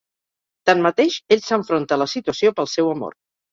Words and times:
Tanmateix, 0.69 1.19
ell 1.37 1.45
s'enfronta 1.49 1.99
a 1.99 2.01
la 2.05 2.09
situació 2.17 2.55
pel 2.63 2.73
seu 2.75 2.93
amor. 2.97 3.19